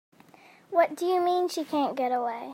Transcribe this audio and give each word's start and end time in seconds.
What 0.71 0.95
do 0.95 1.05
you 1.05 1.21
mean 1.21 1.47
she 1.47 1.63
can't 1.63 1.95
get 1.95 2.09
away? 2.11 2.49